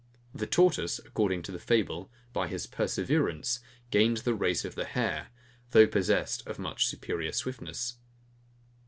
[0.33, 3.59] The tortoise, according to the fable, by his perseverance,
[3.91, 5.27] gained the race of the hare,
[5.69, 7.97] though possessed of much superior swiftness.